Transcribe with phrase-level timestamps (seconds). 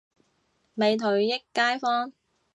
[0.73, 2.11] 美腿益街坊